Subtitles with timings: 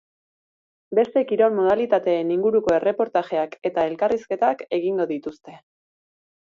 [0.99, 5.61] Beste kirol modalitateen inguruko erreportajeak eta elkarrizketak egingo dituzte.